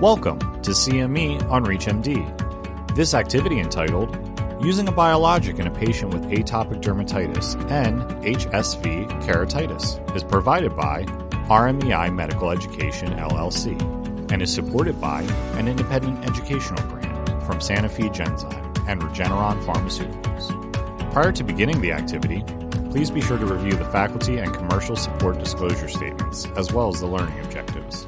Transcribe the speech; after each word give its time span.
Welcome 0.00 0.38
to 0.62 0.70
CME 0.70 1.50
on 1.50 1.64
ReachMD. 1.64 2.94
This 2.94 3.14
activity 3.14 3.58
entitled 3.58 4.16
Using 4.62 4.86
a 4.86 4.92
Biologic 4.92 5.58
in 5.58 5.66
a 5.66 5.72
Patient 5.72 6.14
with 6.14 6.22
Atopic 6.26 6.80
Dermatitis 6.80 7.56
and 7.68 8.02
HSV 8.22 9.08
Keratitis 9.24 10.14
is 10.14 10.22
provided 10.22 10.76
by 10.76 11.02
RMEI 11.48 12.14
Medical 12.14 12.52
Education 12.52 13.08
LLC 13.14 13.72
and 14.30 14.40
is 14.40 14.54
supported 14.54 15.00
by 15.00 15.22
an 15.54 15.66
independent 15.66 16.24
educational 16.24 16.80
grant 16.88 17.28
from 17.42 17.58
Sanofi 17.58 18.08
Genzyme 18.14 18.88
and 18.88 19.00
Regeneron 19.00 19.60
Pharmaceuticals. 19.64 21.12
Prior 21.12 21.32
to 21.32 21.42
beginning 21.42 21.80
the 21.80 21.90
activity, 21.90 22.44
please 22.92 23.10
be 23.10 23.20
sure 23.20 23.36
to 23.36 23.46
review 23.46 23.72
the 23.72 23.84
faculty 23.86 24.38
and 24.38 24.54
commercial 24.54 24.94
support 24.94 25.40
disclosure 25.40 25.88
statements 25.88 26.46
as 26.54 26.72
well 26.72 26.88
as 26.88 27.00
the 27.00 27.06
learning 27.08 27.40
objectives. 27.40 28.07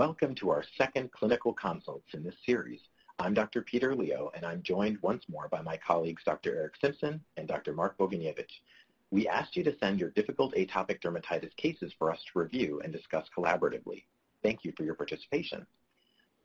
Welcome 0.00 0.34
to 0.36 0.48
our 0.48 0.64
second 0.78 1.12
clinical 1.12 1.52
consults 1.52 2.14
in 2.14 2.24
this 2.24 2.34
series. 2.46 2.80
I'm 3.18 3.34
Dr. 3.34 3.60
Peter 3.60 3.94
Lio, 3.94 4.30
and 4.34 4.46
I'm 4.46 4.62
joined 4.62 4.96
once 5.02 5.22
more 5.28 5.46
by 5.50 5.60
my 5.60 5.76
colleagues 5.76 6.22
Dr. 6.24 6.56
Eric 6.56 6.76
Simpson 6.80 7.20
and 7.36 7.46
Dr. 7.46 7.74
Mark 7.74 7.98
Boguniewicz. 7.98 8.48
We 9.10 9.28
asked 9.28 9.56
you 9.56 9.64
to 9.64 9.76
send 9.78 10.00
your 10.00 10.08
difficult 10.08 10.54
atopic 10.54 11.02
dermatitis 11.02 11.54
cases 11.58 11.92
for 11.98 12.10
us 12.10 12.18
to 12.32 12.38
review 12.38 12.80
and 12.82 12.94
discuss 12.94 13.26
collaboratively. 13.36 14.04
Thank 14.42 14.64
you 14.64 14.72
for 14.74 14.84
your 14.84 14.94
participation. 14.94 15.66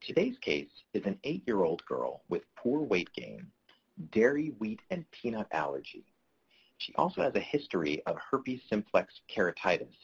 Today's 0.01 0.37
case 0.39 0.83
is 0.93 1.05
an 1.05 1.17
eight-year-old 1.23 1.81
girl 1.85 2.23
with 2.27 2.43
poor 2.57 2.81
weight 2.81 3.13
gain, 3.13 3.47
dairy, 4.11 4.51
wheat, 4.59 4.81
and 4.89 5.09
peanut 5.11 5.47
allergy. 5.53 6.03
She 6.79 6.93
also 6.95 7.21
has 7.21 7.35
a 7.35 7.39
history 7.39 8.03
of 8.05 8.17
herpes 8.17 8.59
simplex 8.69 9.13
keratitis, 9.33 9.95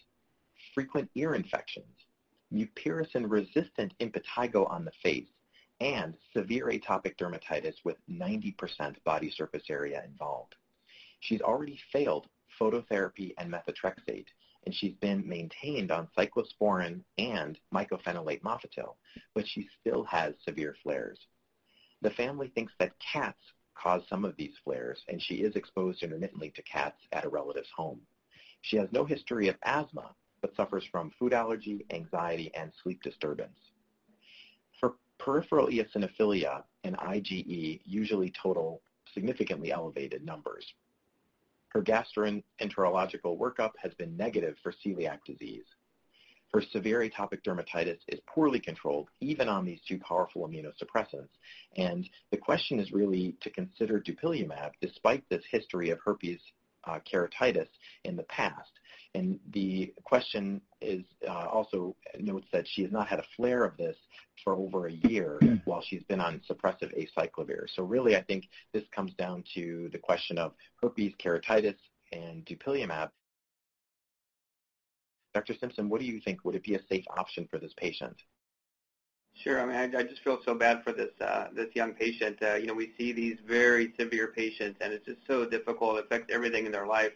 frequent 0.74 1.10
ear 1.16 1.36
infections, 1.36 1.98
mupirocin-resistant 2.54 3.94
impetigo 4.00 4.70
on 4.70 4.86
the 4.86 4.92
face, 5.04 5.30
and 5.80 6.16
severe 6.34 6.68
atopic 6.68 7.18
dermatitis 7.18 7.76
with 7.84 7.98
90% 8.10 9.04
body 9.04 9.32
surface 9.32 9.64
area 9.70 10.04
involved. 10.06 10.56
She's 11.22 11.42
already 11.42 11.80
failed 11.92 12.28
phototherapy 12.60 13.34
and 13.38 13.52
methotrexate, 13.52 14.28
and 14.66 14.76
she's 14.76 14.94
been 14.96 15.28
maintained 15.28 15.92
on 15.92 16.08
cyclosporin 16.18 17.02
and 17.18 17.58
mycophenolate 17.74 18.42
mofetil, 18.42 18.96
but 19.34 19.48
she 19.48 19.68
still 19.80 20.04
has 20.04 20.36
severe 20.46 20.76
flares. 20.84 21.20
The 22.02 22.12
family 22.12 22.50
thinks 22.50 22.74
that 22.80 22.94
cats 23.00 23.40
cause 23.76 24.04
some 24.10 24.26
of 24.26 24.36
these 24.38 24.54
flares, 24.64 25.04
and 25.08 25.22
she 25.22 25.36
is 25.36 25.56
exposed 25.56 26.04
intermittently 26.04 26.52
to 26.52 26.62
cats 26.64 27.02
at 27.12 27.26
a 27.26 27.30
relative's 27.30 27.70
home. 27.76 28.02
She 28.62 28.78
has 28.78 28.92
no 28.92 29.06
history 29.06 29.48
of 29.48 29.56
asthma, 29.64 30.14
but 30.42 30.56
suffers 30.56 30.84
from 30.92 31.12
food 31.20 31.34
allergy, 31.34 31.86
anxiety, 31.92 32.52
and 32.56 32.72
sleep 32.84 33.02
disturbance. 33.04 33.58
For 34.80 34.96
peripheral 35.18 35.68
eosinophilia 35.68 36.64
and 36.84 36.98
IgE 36.98 37.82
usually 37.86 38.34
total 38.42 38.82
significantly 39.14 39.72
elevated 39.72 40.26
numbers. 40.26 40.66
Her 41.70 41.82
gastroenterological 41.82 43.38
workup 43.38 43.72
has 43.78 43.94
been 43.94 44.18
negative 44.18 44.58
for 44.62 44.74
celiac 44.86 45.20
disease. 45.26 45.66
Her 46.54 46.62
severe 46.62 47.00
atopic 47.00 47.44
dermatitis 47.44 48.00
is 48.10 48.20
poorly 48.28 48.60
controlled, 48.60 49.10
even 49.22 49.48
on 49.48 49.64
these 49.64 49.80
two 49.88 49.98
powerful 50.00 50.46
immunosuppressants. 50.46 51.30
And 51.78 52.10
the 52.30 52.38
question 52.38 52.78
is 52.80 52.92
really 52.92 53.38
to 53.42 53.50
consider 53.50 54.02
dupilumab, 54.02 54.72
despite 54.82 55.24
this 55.30 55.44
history 55.50 55.92
of 55.92 56.00
herpes 56.04 56.42
uh, 56.84 57.00
keratitis 57.10 57.70
in 58.04 58.18
the 58.18 58.24
past. 58.24 58.72
And 59.14 59.40
the 59.52 59.94
question 60.04 60.62
is 60.82 61.04
uh, 61.28 61.48
also 61.48 61.96
notes 62.18 62.48
that 62.54 62.66
she 62.68 62.82
has 62.84 62.92
not 62.92 63.08
had 63.08 63.20
a 63.20 63.26
flare 63.36 63.66
of 63.66 63.76
this 63.76 63.98
for 64.44 64.54
over 64.54 64.88
a 64.88 64.92
year 64.92 65.40
while 65.66 65.82
she's 65.82 66.04
been 66.04 66.22
on 66.22 66.42
suppressive 66.50 66.94
acyclovir. 66.98 67.66
So 67.76 67.84
really, 67.84 68.16
I 68.16 68.22
think 68.22 68.48
this 68.74 68.84
comes 68.96 69.14
down 69.16 69.44
to 69.56 69.90
the 69.92 69.98
question 69.98 70.38
of 70.38 70.54
herpes 70.82 71.14
keratitis 71.24 71.76
and 72.14 72.46
dupilumab. 72.46 73.10
Dr. 75.34 75.56
Simpson, 75.60 75.90
what 75.90 76.02
do 76.02 76.08
you 76.08 76.20
think? 76.20 76.44
Would 76.44 76.56
it 76.56 76.64
be 76.64 76.76
a 76.76 76.82
safe 76.90 77.06
option 77.16 77.48
for 77.50 77.58
this 77.58 77.74
patient? 77.78 78.16
Sure. 79.34 79.62
I 79.62 79.66
mean, 79.66 79.96
I, 79.96 80.00
I 80.00 80.04
just 80.04 80.22
feel 80.24 80.40
so 80.46 80.54
bad 80.54 80.84
for 80.84 80.92
this 80.92 81.12
uh, 81.22 81.48
this 81.54 81.70
young 81.74 81.94
patient. 81.94 82.38
Uh, 82.42 82.56
you 82.56 82.68
know, 82.68 82.74
we 82.74 82.92
see 82.98 83.12
these 83.14 83.38
very 83.48 83.94
severe 83.98 84.28
patients, 84.28 84.78
and 84.82 84.92
it's 84.94 85.06
just 85.06 85.20
so 85.26 85.46
difficult. 85.46 85.98
It 85.98 86.06
affects 86.06 86.34
everything 86.34 86.66
in 86.66 86.72
their 86.72 86.86
life. 86.86 87.14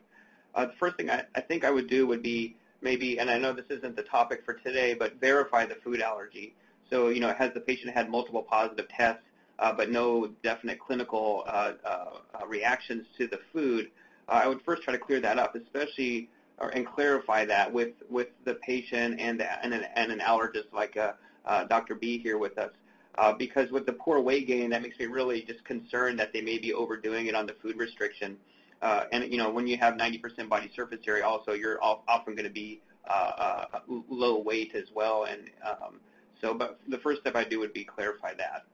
Uh, 0.56 0.66
the 0.66 0.74
first 0.74 0.96
thing 0.98 1.10
I, 1.10 1.24
I 1.36 1.42
think 1.42 1.66
I 1.66 1.72
would 1.72 1.88
do 1.88 2.08
would 2.08 2.24
be 2.24 2.56
maybe, 2.82 3.20
and 3.20 3.30
I 3.30 3.38
know 3.38 3.54
this 3.54 3.66
isn't 3.70 3.96
the 3.96 4.04
topic 4.04 4.44
for 4.46 4.54
today, 4.54 4.94
but 4.94 5.20
verify 5.20 5.66
the 5.66 5.76
food 5.76 6.02
allergy. 6.02 6.56
So, 6.90 7.10
you 7.10 7.20
know, 7.20 7.34
has 7.34 7.54
the 7.54 7.60
patient 7.60 7.94
had 7.94 8.10
multiple 8.10 8.44
positive 8.44 8.88
tests, 8.90 9.24
uh, 9.60 9.74
but 9.74 9.90
no 9.90 10.28
definite 10.44 10.80
clinical 10.80 11.44
uh, 11.48 11.74
uh, 11.84 12.46
reactions 12.48 13.06
to 13.18 13.28
the 13.28 13.40
food? 13.52 13.90
Uh, 14.30 14.42
I 14.44 14.48
would 14.48 14.62
first 14.62 14.84
try 14.84 14.94
to 14.94 15.00
clear 15.00 15.20
that 15.20 15.38
up, 15.40 15.56
especially 15.56 16.30
or, 16.58 16.70
and 16.70 16.86
clarify 16.86 17.44
that 17.46 17.72
with, 17.72 17.94
with 18.10 18.28
the 18.46 18.54
patient 18.56 19.20
and, 19.20 19.42
and, 19.42 19.74
an, 19.74 19.86
and 19.96 20.12
an 20.12 20.20
allergist 20.20 20.72
like 20.72 20.96
uh, 20.96 21.14
uh, 21.46 21.66
Dr. 21.66 21.96
B 21.96 22.18
here 22.18 22.38
with 22.38 22.58
us. 22.58 22.72
Uh, 23.18 23.34
because 23.34 23.72
with 23.72 23.86
the 23.86 23.94
poor 23.94 24.20
weight 24.20 24.46
gain, 24.46 24.70
that 24.70 24.82
makes 24.82 25.00
me 25.00 25.06
really 25.06 25.42
just 25.42 25.64
concerned 25.64 26.20
that 26.20 26.34
they 26.34 26.42
may 26.42 26.58
be 26.58 26.74
overdoing 26.74 27.28
it 27.28 27.36
on 27.36 27.46
the 27.46 27.54
food 27.54 27.78
restriction. 27.78 28.34
Uh, 28.34 28.55
and 28.82 29.32
you 29.32 29.38
know, 29.38 29.50
when 29.50 29.68
you 29.68 29.78
have 29.78 29.96
90% 29.96 30.50
body 30.50 30.72
surface 30.76 31.00
area, 31.08 31.26
also 31.26 31.54
you're 31.54 31.80
often 31.82 32.36
going 32.36 32.48
to 32.48 32.54
be 32.54 32.82
uh, 33.08 33.68
uh, 33.74 33.80
low 34.10 34.40
weight 34.40 34.74
as 34.74 34.86
well. 34.94 35.26
And 35.26 35.52
um, 35.64 36.00
so, 36.42 36.56
but 36.56 36.80
the 36.88 36.98
first 36.98 37.22
step 37.22 37.36
I 37.36 37.44
do 37.44 37.60
would 37.60 37.74
be 37.74 37.84
clarify 37.84 38.34
that. 38.36 38.66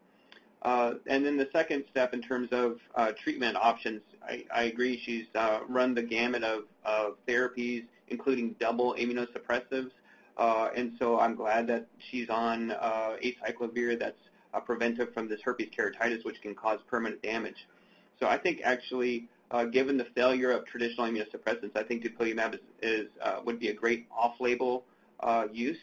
Uh, 0.61 0.93
and 1.07 1.25
then 1.25 1.35
the 1.35 1.49
second 1.51 1.83
step 1.89 2.13
in 2.13 2.21
terms 2.21 2.47
of 2.51 2.79
uh, 2.95 3.11
treatment 3.21 3.57
options, 3.57 4.01
I, 4.23 4.45
I 4.53 4.63
agree. 4.63 5.01
She's 5.03 5.25
uh, 5.35 5.61
run 5.67 5.93
the 5.93 6.03
gamut 6.03 6.43
of, 6.43 6.63
of 6.85 7.15
therapies, 7.27 7.83
including 8.07 8.55
double 8.59 8.95
immunosuppressives. 8.97 9.91
and 10.37 10.93
so 10.97 11.19
I'm 11.19 11.35
glad 11.35 11.67
that 11.67 11.87
she's 12.09 12.29
on 12.29 12.69
acyclovir 12.69 13.99
that's 13.99 14.21
a 14.53 14.61
preventive 14.61 15.13
from 15.13 15.27
this 15.27 15.41
herpes 15.41 15.69
keratitis, 15.77 16.23
which 16.23 16.41
can 16.41 16.55
cause 16.55 16.79
permanent 16.87 17.21
damage. 17.21 17.67
So 18.19 18.27
I 18.27 18.37
think 18.37 18.61
actually 18.63 19.27
uh, 19.51 19.65
given 19.65 19.97
the 19.97 20.05
failure 20.15 20.51
of 20.51 20.65
traditional 20.65 21.07
immunosuppressants, 21.07 21.75
I 21.75 21.83
think 21.83 22.03
dupilumab 22.03 22.55
is, 22.55 22.59
is 22.81 23.07
uh, 23.21 23.41
would 23.45 23.59
be 23.59 23.67
a 23.67 23.73
great 23.73 24.07
off-label 24.15 24.83
uh, 25.19 25.47
use. 25.51 25.77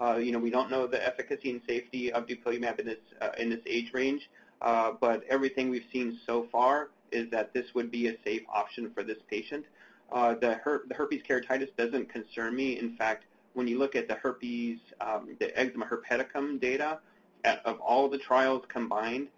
Uh, 0.00 0.16
you 0.16 0.32
know, 0.32 0.38
we 0.38 0.50
don't 0.50 0.70
know 0.70 0.86
the 0.86 1.04
efficacy 1.06 1.50
and 1.50 1.60
safety 1.68 2.12
of 2.12 2.26
dupilumab 2.26 2.80
in 2.80 2.86
this 2.86 2.98
uh, 3.20 3.30
in 3.38 3.50
this 3.50 3.60
age 3.66 3.92
range, 3.92 4.28
uh, 4.60 4.92
but 5.00 5.22
everything 5.28 5.70
we've 5.70 5.86
seen 5.92 6.18
so 6.26 6.46
far 6.50 6.88
is 7.12 7.30
that 7.30 7.52
this 7.54 7.66
would 7.74 7.90
be 7.90 8.08
a 8.08 8.16
safe 8.24 8.42
option 8.52 8.90
for 8.94 9.02
this 9.02 9.18
patient. 9.30 9.64
the, 10.12 10.60
her 10.64 10.82
the 10.88 10.94
herpes 10.94 11.22
keratitis 11.28 11.68
doesn't 11.76 12.08
concern 12.08 12.56
me. 12.56 12.78
In 12.78 12.96
fact, 12.96 13.24
when 13.54 13.68
you 13.68 13.78
look 13.78 13.94
at 13.94 14.08
the 14.08 14.14
herpes, 14.14 14.78
um, 15.00 15.36
the 15.38 15.56
eczema 15.58 15.86
herpeticum 15.86 16.58
data, 16.58 16.98
at, 17.44 17.64
of 17.66 17.78
all 17.80 18.08
the 18.08 18.18
trials 18.18 18.64
combined, 18.68 19.28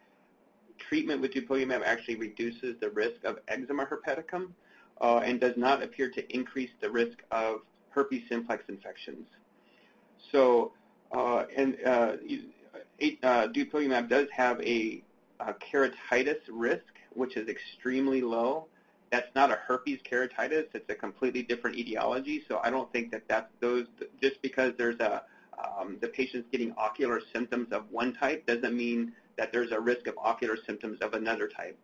treatment 0.89 1.21
with 1.21 1.33
dupilumab 1.33 1.83
actually 1.85 2.17
reduces 2.17 2.77
the 2.81 2.91
risk 2.91 3.25
of 3.25 3.39
eczema 3.49 3.87
herpeticum 3.87 4.49
uh, 5.01 5.19
and 5.19 5.41
does 5.41 5.57
not 5.57 5.83
appear 5.83 6.11
to 6.11 6.35
increase 6.35 6.71
the 6.81 6.91
risk 6.91 7.23
of 7.31 7.61
herpes 7.91 8.23
simplex 8.29 8.65
infections. 8.69 9.27
So, 10.33 10.73
uh, 11.13 11.45
and 11.57 11.77
uh, 11.85 12.17
uh 13.23 13.49
dupilumab 13.49 14.09
does 14.09 14.29
have 14.33 14.61
a, 14.61 15.03
a, 15.41 15.55
keratitis 15.55 16.41
risk, 16.51 16.93
which 17.13 17.37
is 17.37 17.49
extremely 17.49 18.21
low. 18.21 18.67
That's 19.11 19.33
not 19.35 19.51
a 19.51 19.57
herpes 19.57 20.01
keratitis. 20.11 20.67
It's 20.75 20.89
a 20.89 20.95
completely 20.95 21.43
different 21.43 21.77
etiology. 21.77 22.45
So 22.49 22.61
I 22.65 22.71
don't 22.71 22.93
think 22.93 23.13
that 23.13 23.29
that's 23.29 23.51
those, 23.61 23.87
just 24.21 24.43
because 24.43 24.73
there's 24.77 24.99
a, 24.99 25.23
um, 25.79 25.99
the 26.01 26.09
patient's 26.09 26.49
getting 26.51 26.73
ocular 26.77 27.21
symptoms 27.33 27.69
of 27.73 27.85
one 27.91 28.13
type 28.13 28.47
doesn't 28.47 28.77
mean 28.77 29.13
that 29.37 29.53
there's 29.53 29.73
a 29.73 29.81
risk 29.81 30.07
of 30.07 30.15
ocular 30.19 30.57
symptoms 30.67 30.99
of 31.01 31.15
another 31.15 31.49
type. 31.49 31.79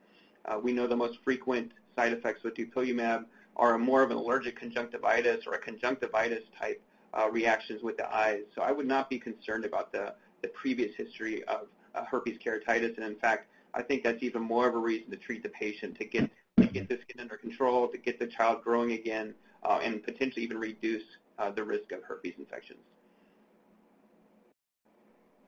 Uh, 0.45 0.59
we 0.63 0.73
know 0.73 0.87
the 0.87 0.97
most 0.97 1.19
frequent 1.25 1.73
side 1.97 2.13
effects 2.13 2.43
with 2.43 2.55
dupilumab 2.55 3.25
are 3.57 3.79
more 3.79 4.03
of 4.03 4.11
an 4.11 4.17
allergic 4.17 4.59
conjunctivitis 4.59 5.47
or 5.47 5.55
a 5.55 5.59
conjunctivitis 5.59 6.45
type 6.59 6.83
uh, 7.13 7.29
reactions 7.31 7.83
with 7.83 7.97
the 7.97 8.15
eyes. 8.15 8.43
So 8.55 8.63
I 8.63 8.73
would 8.73 8.87
not 8.87 9.11
be 9.11 9.19
concerned 9.19 9.65
about 9.65 9.93
the, 9.93 10.15
the 10.43 10.49
previous 10.49 10.95
history 10.97 11.45
of 11.45 11.67
uh, 11.95 12.05
herpes 12.05 12.39
keratitis. 12.39 12.97
And 12.97 13.05
in 13.05 13.17
fact, 13.17 13.49
I 13.75 13.83
think 13.83 14.03
that's 14.03 14.23
even 14.23 14.43
more 14.43 14.69
of 14.69 14.75
a 14.75 14.79
reason 14.79 15.11
to 15.11 15.17
treat 15.17 15.43
the 15.43 15.49
patient 15.49 15.99
to 15.99 16.05
get, 16.05 16.31
to 16.59 16.67
get 16.67 16.89
this 16.89 17.01
skin 17.03 17.21
under 17.21 17.37
control, 17.37 17.89
to 17.89 17.99
get 17.99 18.19
the 18.19 18.27
child 18.27 18.63
growing 18.63 18.93
again, 18.93 19.35
uh, 19.63 19.81
and 19.83 20.03
potentially 20.03 20.45
even 20.45 20.59
reduce 20.59 21.05
uh, 21.39 21.51
the 21.51 21.63
risk 21.63 21.93
of 21.93 22.03
herpes 22.03 22.35
infections. 22.39 22.81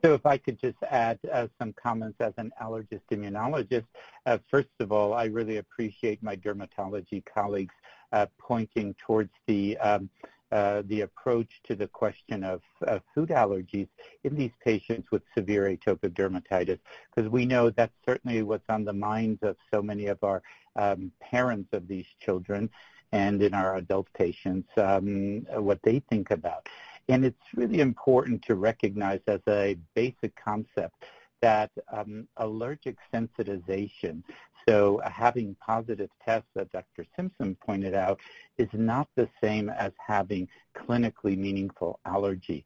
So 0.05 0.15
if 0.15 0.27
I 0.27 0.37
could 0.37 0.59
just 0.59 0.79
add 0.91 1.21
uh, 1.33 1.47
some 1.61 1.73
comments 1.75 2.17
as 2.21 2.33
an 2.37 2.51
allergist 2.61 3.03
immunologist, 3.13 3.87
uh, 4.27 4.39
first 4.51 4.69
of 4.81 4.91
all, 4.91 5.15
I 5.15 5.27
really 5.27 5.59
appreciate 5.59 6.21
my 6.23 6.35
dermatology 6.35 7.25
colleagues 7.25 7.75
uh, 8.13 8.27
pointing 8.39 8.95
towards 8.95 9.31
the 9.47 9.79
um, 9.79 10.11
uh, 10.51 10.83
the 10.87 11.01
approach 11.01 11.49
to 11.65 11.75
the 11.75 11.87
question 11.87 12.45
of 12.45 12.61
uh, 12.87 12.99
food 13.15 13.31
allergies 13.31 13.89
in 14.25 14.37
these 14.37 14.51
patients 14.63 15.11
with 15.11 15.23
severe 15.35 15.65
atopic 15.65 16.11
dermatitis, 16.11 16.79
because 17.15 17.31
we 17.31 17.47
know 17.47 17.71
that's 17.71 17.95
certainly 18.05 18.43
what's 18.43 18.69
on 18.69 18.85
the 18.85 18.93
minds 18.93 19.39
of 19.43 19.57
so 19.73 19.81
many 19.81 20.09
of 20.09 20.23
our 20.23 20.43
um, 20.77 21.11
parents 21.23 21.71
of 21.73 21.89
these 21.89 22.05
children 22.21 22.69
and 23.13 23.43
in 23.43 23.55
our 23.55 23.77
adult 23.77 24.09
patients, 24.13 24.69
um, 24.77 25.47
what 25.55 25.79
they 25.85 26.03
think 26.11 26.31
about. 26.31 26.69
And 27.09 27.25
it's 27.25 27.37
really 27.55 27.81
important 27.81 28.43
to 28.45 28.55
recognize 28.55 29.21
as 29.27 29.41
a 29.49 29.77
basic 29.95 30.35
concept 30.37 30.95
that 31.41 31.71
um, 31.93 32.29
allergic 32.37 32.97
sensitization, 33.13 34.23
so 34.69 35.01
having 35.05 35.57
positive 35.61 36.09
tests 36.25 36.49
that 36.55 36.71
Dr. 36.71 37.05
Simpson 37.17 37.57
pointed 37.67 37.95
out, 37.95 38.21
is 38.59 38.69
not 38.73 39.09
the 39.17 39.29
same 39.43 39.69
as 39.69 39.93
having 39.99 40.49
clinically 40.77 41.37
meaningful 41.37 41.99
allergy. 42.07 42.65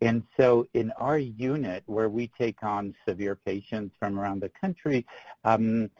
And 0.00 0.22
so 0.38 0.66
in 0.74 0.92
our 0.92 1.18
unit, 1.18 1.82
where 1.86 2.08
we 2.08 2.30
take 2.38 2.62
on 2.62 2.94
severe 3.06 3.34
patients 3.34 3.96
from 3.98 4.18
around 4.18 4.40
the 4.40 4.50
country, 4.50 5.06
um, 5.44 5.90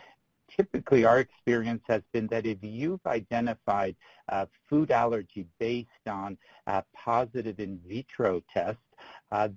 typically 0.54 1.04
our 1.04 1.20
experience 1.20 1.82
has 1.88 2.02
been 2.12 2.26
that 2.28 2.46
if 2.46 2.58
you've 2.62 3.04
identified 3.06 3.96
uh, 4.28 4.46
food 4.68 4.90
allergy 4.90 5.46
based 5.58 5.88
on 6.06 6.36
uh, 6.66 6.82
positive 6.94 7.60
in 7.60 7.78
vitro 7.86 8.42
tests, 8.52 8.80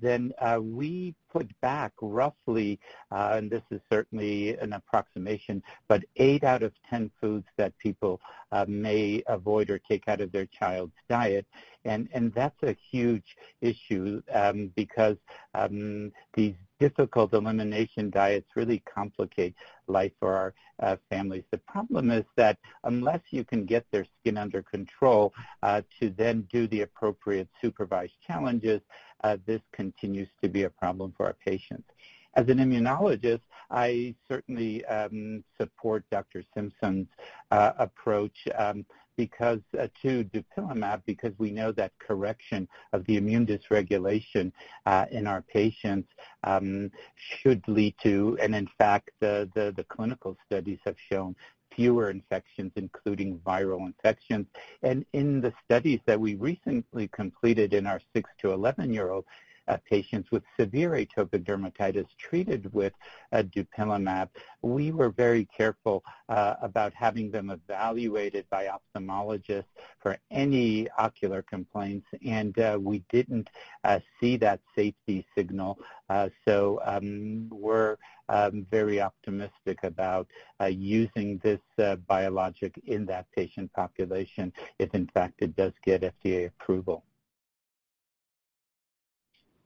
then 0.02 0.34
uh, 0.40 0.60
we 0.62 1.16
put 1.32 1.50
back 1.62 1.94
roughly, 2.02 2.80
uh, 3.12 3.34
and 3.36 3.50
this 3.50 3.64
is 3.72 3.80
certainly 3.92 4.58
an 4.58 4.74
approximation, 4.74 5.64
but 5.88 6.04
8 6.18 6.44
out 6.44 6.64
of 6.64 6.74
10 6.90 7.12
foods 7.20 7.48
that 7.58 7.78
people 7.78 8.20
uh, 8.52 8.66
may 8.68 9.24
avoid 9.28 9.70
or 9.70 9.80
take 9.80 10.08
out 10.08 10.22
of 10.22 10.32
their 10.32 10.48
child's 10.48 10.96
diet. 11.10 11.46
And, 11.86 12.10
and 12.14 12.34
that's 12.34 12.62
a 12.64 12.76
huge 12.92 13.36
issue 13.62 14.22
um, 14.34 14.72
because 14.76 15.18
um, 15.56 16.12
these 16.36 16.54
difficult 16.80 17.34
elimination 17.34 18.10
diets 18.10 18.48
really 18.56 18.84
complicate 18.92 19.56
life 19.88 20.12
for 20.20 20.34
our 20.34 20.54
uh, 20.82 20.96
families. 21.10 21.44
The 21.52 21.60
problem 21.60 22.10
is 22.10 22.26
that 22.38 22.58
unless 22.84 23.22
you 23.30 23.44
can 23.44 23.66
get 23.66 23.86
their 23.92 24.06
skin 24.20 24.38
under 24.38 24.64
control 24.64 25.34
uh, 25.62 25.82
to 26.00 26.10
then 26.10 26.48
do 26.52 26.68
the 26.68 26.82
appropriate 26.82 27.48
supervised 27.62 28.14
challenges, 28.26 28.82
uh, 29.24 29.38
this 29.46 29.62
continues 29.72 30.28
to 30.42 30.50
be 30.50 30.64
a 30.64 30.70
problem 30.70 31.14
for 31.16 31.26
our 31.26 31.36
patients. 31.46 31.88
As 32.36 32.48
an 32.48 32.60
immunologist, 32.60 33.42
I 33.70 34.16
certainly 34.28 34.86
um, 34.86 35.44
support 35.60 36.06
Dr. 36.12 36.44
Simpson's 36.54 37.08
uh, 37.52 37.74
approach 37.78 38.48
um, 38.58 38.86
because 39.18 39.60
uh, 39.78 39.88
to 40.02 40.24
dupilumab 40.24 41.02
because 41.06 41.34
we 41.38 41.52
know 41.52 41.74
that 41.74 41.92
correction 42.00 42.68
of 42.94 43.06
the 43.06 43.18
immune 43.18 43.46
dysregulation 43.46 44.52
uh, 44.86 45.06
in 45.12 45.28
our 45.28 45.42
patients 45.42 46.08
um, 46.46 46.90
should 47.16 47.62
lead 47.68 47.96
to, 48.02 48.38
and 48.42 48.56
in 48.56 48.68
fact, 48.78 49.12
the, 49.20 49.50
the, 49.54 49.74
the 49.76 49.84
clinical 49.84 50.38
studies 50.48 50.80
have 50.86 50.96
shown 51.12 51.36
fewer 51.76 52.10
infections, 52.10 52.72
including 52.76 53.40
viral 53.40 53.86
infections. 53.86 54.48
And 54.84 55.06
in 55.14 55.42
the 55.42 55.54
studies 55.66 56.00
that 56.06 56.20
we 56.20 56.36
recently 56.36 57.08
completed 57.08 57.74
in 57.74 57.88
our 57.88 58.02
6 58.14 58.30
to 58.40 58.48
11-year-old 58.48 59.26
uh, 59.68 59.78
patients 59.90 60.32
with 60.32 60.44
severe 60.60 60.92
atopic 60.92 61.44
dermatitis 61.44 62.08
treated 62.18 62.72
with 62.74 62.94
uh, 63.32 63.44
dupilumab, 63.44 64.30
we 64.62 64.92
were 64.92 65.10
very 65.10 65.46
careful 65.46 66.04
uh, 66.30 66.56
about 66.62 66.94
having 66.94 67.32
them 67.32 67.50
evaluated 67.50 68.46
by 68.50 68.68
ophthalmologists 68.68 69.66
for 70.00 70.18
any 70.30 70.90
ocular 70.98 71.42
complaints, 71.42 72.08
and 72.26 72.58
uh, 72.60 72.78
we 72.82 73.04
didn't 73.12 73.50
uh, 73.84 74.00
see 74.20 74.38
that 74.38 74.60
safety 74.76 75.26
signal. 75.36 75.80
Uh, 76.10 76.30
so 76.46 76.80
um, 76.84 77.48
we're 77.50 77.98
um, 78.30 78.66
very 78.70 79.02
optimistic 79.02 79.80
about 79.84 80.28
using 80.70 81.40
this 81.44 81.60
biologic 82.08 82.80
in 82.86 83.06
that 83.06 83.26
patient 83.36 83.72
population 83.74 84.54
if, 84.80 84.94
in 84.94 85.08
fact, 85.08 85.34
it 85.40 85.56
does 85.56 85.74
get 85.84 86.02
FDA 86.02 86.48
approval. 86.48 87.04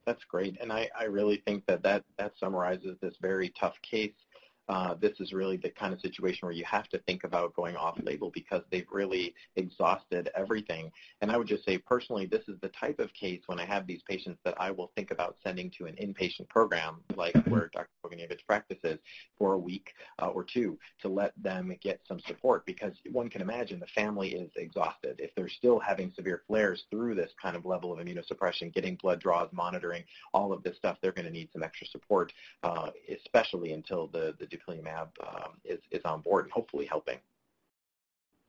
That's 0.05 0.23
great. 0.23 0.57
And 0.61 0.71
I, 0.71 0.89
I 0.97 1.05
really 1.05 1.41
think 1.45 1.65
that, 1.65 1.81
that 1.83 2.03
that 2.17 2.33
summarizes 2.39 2.97
this 3.01 3.15
very 3.21 3.49
tough 3.59 3.81
case 3.81 4.13
uh, 4.67 4.95
this 4.95 5.19
is 5.19 5.33
really 5.33 5.57
the 5.57 5.69
kind 5.69 5.93
of 5.93 5.99
situation 6.01 6.39
where 6.41 6.55
you 6.55 6.65
have 6.65 6.87
to 6.89 6.97
think 6.99 7.23
about 7.23 7.53
going 7.53 7.75
off-label 7.75 8.31
because 8.33 8.61
they've 8.71 8.87
really 8.91 9.33
exhausted 9.55 10.29
everything. 10.35 10.91
And 11.21 11.31
I 11.31 11.37
would 11.37 11.47
just 11.47 11.65
say 11.65 11.77
personally, 11.77 12.25
this 12.25 12.47
is 12.47 12.59
the 12.61 12.69
type 12.69 12.99
of 12.99 13.13
case 13.13 13.41
when 13.45 13.59
I 13.59 13.65
have 13.65 13.85
these 13.85 14.01
patients 14.07 14.39
that 14.43 14.55
I 14.57 14.71
will 14.71 14.91
think 14.95 15.11
about 15.11 15.37
sending 15.43 15.71
to 15.77 15.85
an 15.85 15.95
inpatient 15.95 16.49
program 16.49 17.01
like 17.15 17.35
where 17.47 17.69
Dr. 17.73 17.89
Boguniewicz 18.03 18.45
practices 18.47 18.99
for 19.37 19.53
a 19.53 19.57
week 19.57 19.93
uh, 20.21 20.27
or 20.27 20.43
two 20.43 20.77
to 21.01 21.09
let 21.09 21.33
them 21.41 21.75
get 21.81 22.01
some 22.07 22.19
support 22.21 22.65
because 22.65 22.93
one 23.11 23.29
can 23.29 23.41
imagine 23.41 23.79
the 23.79 23.87
family 23.87 24.29
is 24.29 24.49
exhausted. 24.55 25.15
If 25.19 25.33
they're 25.35 25.49
still 25.49 25.79
having 25.79 26.11
severe 26.15 26.41
flares 26.47 26.85
through 26.89 27.15
this 27.15 27.31
kind 27.41 27.55
of 27.55 27.65
level 27.65 27.93
of 27.93 27.99
immunosuppression, 27.99 28.73
getting 28.73 28.95
blood 28.95 29.19
draws, 29.19 29.49
monitoring, 29.51 30.03
all 30.33 30.51
of 30.51 30.63
this 30.63 30.77
stuff, 30.77 30.97
they're 31.01 31.11
going 31.11 31.25
to 31.25 31.31
need 31.31 31.49
some 31.53 31.63
extra 31.63 31.87
support, 31.87 32.33
uh, 32.63 32.89
especially 33.09 33.73
until 33.73 34.07
the, 34.07 34.33
the 34.39 34.45
dupilumab 34.55 35.07
um, 35.25 35.51
is, 35.63 35.79
is 35.91 36.01
on 36.05 36.21
board 36.21 36.45
and 36.45 36.51
hopefully 36.51 36.85
helping. 36.85 37.17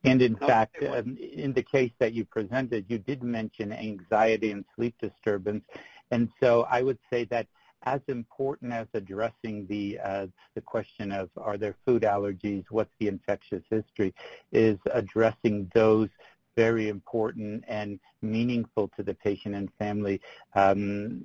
And 0.03 0.21
in 0.21 0.35
fact, 0.35 0.81
um, 0.83 1.17
in 1.17 1.53
the 1.53 1.63
case 1.63 1.91
that 1.99 2.13
you 2.13 2.23
presented, 2.23 2.85
you 2.87 2.97
did 2.97 3.23
mention 3.23 3.73
anxiety 3.73 4.51
and 4.51 4.63
sleep 4.75 4.95
disturbance. 5.01 5.65
And 6.11 6.29
so 6.39 6.65
I 6.69 6.81
would 6.81 6.99
say 7.09 7.25
that 7.25 7.47
as 7.83 8.01
important 8.07 8.73
as 8.73 8.87
addressing 8.93 9.67
the 9.67 9.99
uh, 10.03 10.27
the 10.55 10.61
question 10.61 11.11
of 11.11 11.29
are 11.37 11.57
there 11.57 11.75
food 11.85 12.03
allergies, 12.03 12.65
what's 12.69 12.93
the 12.99 13.07
infectious 13.07 13.63
history, 13.69 14.13
is 14.51 14.77
addressing 14.91 15.69
those 15.73 16.09
very 16.55 16.89
important 16.89 17.63
and 17.67 17.99
meaningful 18.21 18.89
to 18.97 19.03
the 19.03 19.13
patient 19.13 19.55
and 19.55 19.69
family 19.77 20.19
um, 20.55 21.23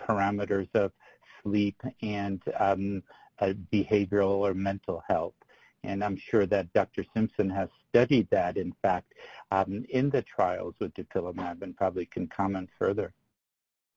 parameters 0.00 0.68
of 0.74 0.90
sleep 1.42 1.80
and 2.02 2.42
um, 2.58 3.02
behavioral 3.72 4.38
or 4.38 4.54
mental 4.54 5.02
health. 5.08 5.34
And 5.82 6.04
I'm 6.04 6.16
sure 6.16 6.46
that 6.46 6.72
Dr. 6.74 7.04
Simpson 7.14 7.48
has 7.50 7.68
studied 7.88 8.28
that, 8.30 8.56
in 8.56 8.74
fact, 8.82 9.14
um, 9.50 9.84
in 9.88 10.10
the 10.10 10.22
trials 10.22 10.74
with 10.78 10.92
dupilumab 10.94 11.62
and 11.62 11.76
probably 11.76 12.06
can 12.06 12.26
comment 12.26 12.68
further. 12.78 13.14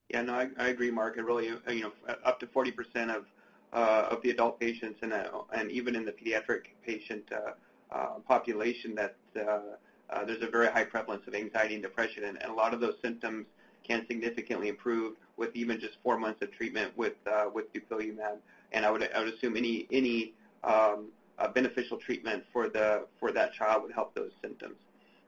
Yeah, 0.10 0.22
no, 0.22 0.34
I, 0.34 0.48
I 0.58 0.68
agree, 0.70 0.92
Mark. 0.92 1.18
It 1.18 1.26
really, 1.26 1.50
uh, 1.50 1.72
you 1.72 1.82
know, 1.82 1.92
up 2.24 2.40
to 2.40 2.48
40% 2.48 3.16
of 3.16 3.26
uh, 3.74 4.08
of 4.12 4.22
the 4.22 4.30
adult 4.30 4.60
patients 4.60 5.00
and 5.02 5.12
uh, 5.12 5.30
and 5.54 5.72
even 5.72 5.96
in 5.96 6.06
the 6.06 6.12
pediatric 6.12 6.66
patient 6.86 7.24
uh, 7.32 7.52
uh, 7.94 8.20
population, 8.28 8.94
that 8.94 9.16
uh, 9.36 10.24
there's 10.26 10.44
a 10.44 10.48
very 10.48 10.68
high 10.68 10.84
prevalence 10.84 11.24
of 11.28 11.34
anxiety 11.34 11.74
and 11.74 11.84
depression, 11.84 12.26
and, 12.26 12.42
and, 12.42 12.52
a 12.52 12.54
lot 12.54 12.74
of 12.74 12.80
those 12.80 12.96
symptoms 13.02 13.48
can 13.84 14.06
significantly 14.08 14.70
improve 14.70 15.16
with 15.38 15.56
even 15.56 15.80
just 15.80 15.98
four 16.04 16.18
months 16.18 16.42
of 16.42 16.52
treatment 16.52 16.96
with 16.98 17.14
with 17.54 17.66
dupilumab 17.74 18.38
and 18.74 18.86
I 18.86 18.92
would 18.92 19.10
I 19.14 19.20
would 19.20 19.34
assume 19.34 19.56
any 19.56 19.88
any 19.92 20.34
um, 20.64 21.08
uh, 21.40 21.48
beneficial 21.48 21.98
treatment 21.98 22.44
for 22.52 22.70
the 22.70 23.06
for 23.20 23.32
that 23.32 23.54
child 23.54 23.84
would 23.84 23.94
help 23.94 24.14
those 24.14 24.32
symptoms. 24.42 24.76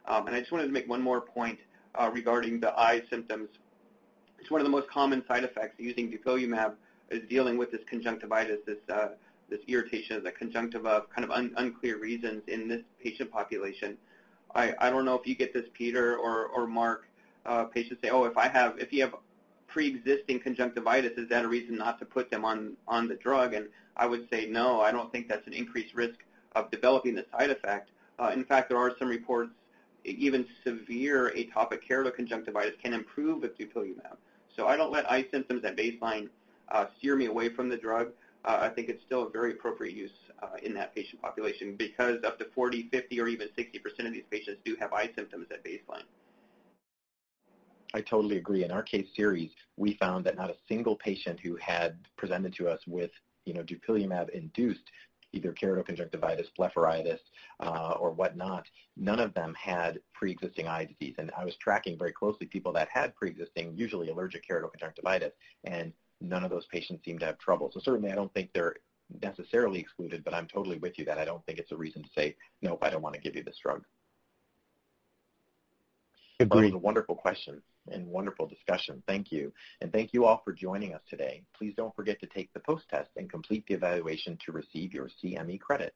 Um, 0.07 0.27
and 0.27 0.35
I 0.35 0.39
just 0.39 0.51
wanted 0.51 0.67
to 0.67 0.71
make 0.71 0.89
one 0.89 1.01
more 1.01 1.21
point 1.21 1.59
uh, 1.95 2.09
regarding 2.13 2.59
the 2.59 2.77
eye 2.77 3.01
symptoms. 3.09 3.49
It's 4.39 4.51
one 4.51 4.61
of 4.61 4.65
the 4.65 4.71
most 4.71 4.89
common 4.89 5.25
side 5.27 5.43
effects 5.43 5.75
using 5.79 6.11
dupilumab 6.11 6.73
is 7.09 7.27
dealing 7.29 7.57
with 7.57 7.71
this 7.71 7.81
conjunctivitis, 7.89 8.59
this 8.65 8.77
uh, 8.89 9.09
this 9.49 9.59
irritation 9.67 10.17
of 10.17 10.23
the 10.23 10.31
conjunctiva 10.31 10.89
of 10.89 11.09
kind 11.09 11.23
of 11.23 11.31
un 11.31 11.53
unclear 11.57 11.97
reasons 11.97 12.43
in 12.47 12.67
this 12.67 12.81
patient 13.01 13.31
population. 13.31 13.97
I, 14.53 14.73
I 14.79 14.89
don't 14.89 15.05
know 15.05 15.15
if 15.15 15.27
you 15.27 15.35
get 15.35 15.53
this, 15.53 15.65
Peter 15.73 16.15
or, 16.15 16.47
or 16.47 16.65
Mark. 16.65 17.09
Uh, 17.45 17.65
patients 17.65 18.01
say, 18.01 18.09
oh, 18.09 18.25
if 18.25 18.37
I 18.37 18.47
have, 18.47 18.77
if 18.79 18.91
you 18.91 19.01
have 19.01 19.15
pre-existing 19.67 20.39
conjunctivitis, 20.39 21.17
is 21.17 21.29
that 21.29 21.45
a 21.45 21.47
reason 21.47 21.77
not 21.77 21.99
to 21.99 22.05
put 22.05 22.31
them 22.31 22.45
on, 22.45 22.77
on 22.87 23.07
the 23.07 23.15
drug? 23.15 23.53
And 23.53 23.67
I 23.97 24.05
would 24.05 24.27
say 24.31 24.45
no, 24.45 24.81
I 24.81 24.91
don't 24.91 25.11
think 25.11 25.27
that's 25.27 25.45
an 25.47 25.53
increased 25.53 25.93
risk 25.93 26.19
of 26.55 26.71
developing 26.71 27.15
the 27.15 27.25
side 27.31 27.49
effect. 27.49 27.89
Uh, 28.17 28.31
in 28.33 28.45
fact, 28.45 28.69
there 28.69 28.77
are 28.77 28.95
some 28.97 29.09
reports 29.09 29.51
even 30.05 30.45
severe 30.63 31.33
atopic 31.35 31.79
keratoconjunctivitis 31.89 32.79
can 32.81 32.93
improve 32.93 33.41
with 33.41 33.57
dupilumab. 33.57 34.17
So 34.55 34.67
I 34.67 34.77
don't 34.77 34.91
let 34.91 35.09
eye 35.11 35.25
symptoms 35.31 35.65
at 35.65 35.75
baseline 35.75 36.29
uh, 36.69 36.85
steer 36.97 37.15
me 37.15 37.25
away 37.25 37.49
from 37.49 37.69
the 37.69 37.77
drug. 37.77 38.11
Uh, 38.45 38.59
I 38.61 38.69
think 38.69 38.89
it's 38.89 39.03
still 39.03 39.23
a 39.23 39.29
very 39.29 39.51
appropriate 39.51 39.95
use 39.95 40.11
uh, 40.41 40.57
in 40.61 40.73
that 40.75 40.93
patient 40.93 41.21
population 41.21 41.75
because 41.75 42.23
up 42.23 42.37
to 42.39 42.45
40, 42.53 42.89
50, 42.91 43.19
or 43.19 43.27
even 43.27 43.49
60% 43.57 44.05
of 44.05 44.13
these 44.13 44.23
patients 44.29 44.59
do 44.63 44.75
have 44.79 44.93
eye 44.93 45.09
symptoms 45.15 45.47
at 45.51 45.63
baseline. 45.63 46.03
I 47.93 48.01
totally 48.01 48.37
agree. 48.37 48.63
In 48.63 48.71
our 48.71 48.83
case 48.83 49.07
series, 49.15 49.51
we 49.77 49.93
found 49.95 50.25
that 50.25 50.35
not 50.35 50.49
a 50.49 50.55
single 50.67 50.95
patient 50.95 51.39
who 51.39 51.55
had 51.55 51.97
presented 52.17 52.53
to 52.55 52.67
us 52.67 52.79
with, 52.87 53.11
you 53.45 53.53
know, 53.53 53.63
dupilumab-induced 53.63 54.91
either 55.35 55.53
keratoconjunctivitis, 55.53 56.47
blepharitis, 56.57 57.19
uh, 57.59 57.95
or 57.99 58.11
whatnot, 58.11 58.65
none 58.95 59.19
of 59.19 59.33
them 59.33 59.53
had 59.53 59.99
pre-existing 60.13 60.67
eye 60.67 60.85
disease. 60.85 61.15
And 61.17 61.31
I 61.37 61.45
was 61.45 61.55
tracking 61.57 61.97
very 61.97 62.13
closely 62.13 62.47
people 62.47 62.71
that 62.73 62.87
had 62.91 63.15
pre-existing, 63.15 63.73
usually 63.75 64.09
allergic 64.09 64.47
keratoconjunctivitis, 64.47 65.31
and 65.65 65.91
none 66.21 66.43
of 66.43 66.49
those 66.49 66.65
patients 66.67 67.03
seemed 67.03 67.19
to 67.19 67.25
have 67.25 67.37
trouble. 67.37 67.69
So 67.73 67.81
certainly 67.83 68.11
I 68.11 68.15
don't 68.15 68.33
think 68.33 68.51
they're 68.53 68.75
necessarily 69.21 69.79
excluded, 69.79 70.23
but 70.23 70.33
I'm 70.33 70.47
totally 70.47 70.77
with 70.77 70.97
you 70.97 71.05
that 71.05 71.19
I 71.19 71.25
don't 71.25 71.45
think 71.45 71.59
it's 71.59 71.71
a 71.71 71.77
reason 71.77 72.01
to 72.03 72.09
say, 72.15 72.35
nope, 72.61 72.79
I 72.81 72.89
don't 72.89 73.01
want 73.01 73.15
to 73.15 73.21
give 73.21 73.35
you 73.35 73.43
this 73.43 73.57
drug. 73.61 73.83
Well, 76.39 76.49
that 76.49 76.55
was 76.55 76.73
a 76.73 76.77
wonderful 76.77 77.15
question 77.15 77.61
and 77.91 78.07
wonderful 78.07 78.47
discussion. 78.47 79.03
Thank 79.07 79.31
you. 79.31 79.51
And 79.81 79.91
thank 79.91 80.13
you 80.13 80.25
all 80.25 80.41
for 80.43 80.53
joining 80.53 80.93
us 80.93 81.01
today. 81.09 81.43
Please 81.57 81.73
don't 81.75 81.95
forget 81.95 82.19
to 82.21 82.27
take 82.27 82.51
the 82.53 82.59
post-test 82.59 83.11
and 83.17 83.29
complete 83.29 83.65
the 83.67 83.73
evaluation 83.73 84.37
to 84.45 84.51
receive 84.51 84.93
your 84.93 85.09
CME 85.23 85.59
credit. 85.59 85.93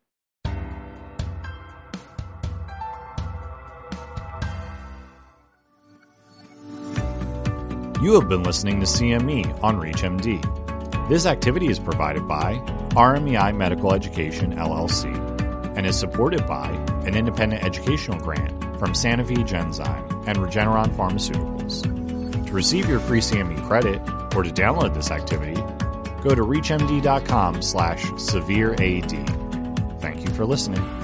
You 8.02 8.14
have 8.14 8.30
been 8.30 8.44
listening 8.44 8.80
to 8.80 8.86
CME 8.86 9.62
on 9.62 9.78
ReachMD. 9.78 11.10
This 11.10 11.26
activity 11.26 11.68
is 11.68 11.80
provided 11.80 12.28
by 12.30 12.60
RMEI 12.92 13.58
Medical 13.58 13.94
Education, 13.94 14.56
LLC, 14.56 15.14
and 15.76 15.86
is 15.86 16.00
supported 16.00 16.48
by 16.48 16.70
an 17.06 17.16
independent 17.16 17.62
educational 17.62 18.18
grant 18.20 18.52
from 18.80 18.94
Sanofi 18.94 19.38
Genzyme 19.38 20.09
and 20.28 20.38
Regeneron 20.38 20.90
Pharmaceuticals. 20.96 21.84
To 22.48 22.54
receive 22.54 22.90
your 22.90 23.00
free 23.00 23.20
CME 23.20 23.66
credit 23.68 24.02
or 24.36 24.44
to 24.44 24.50
download 24.50 24.94
this 24.94 25.12
activity, 25.12 25.56
go 26.24 26.36
to 26.36 26.42
reachmd.com 26.42 27.62
slash 27.62 28.04
severe 28.18 28.74
AD. 28.74 30.02
Thank 30.02 30.24
you 30.24 30.34
for 30.34 30.46
listening. 30.46 30.99